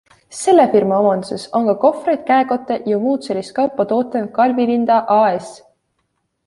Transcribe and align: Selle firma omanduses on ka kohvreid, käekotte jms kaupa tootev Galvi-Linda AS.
Selle 0.35 0.63
firma 0.75 0.95
omanduses 1.03 1.43
on 1.59 1.67
ka 1.67 1.75
kohvreid, 1.83 2.25
käekotte 2.31 2.79
jms 2.93 3.53
kaupa 3.61 3.87
tootev 3.93 4.27
Galvi-Linda 4.41 5.03
AS. 5.21 5.55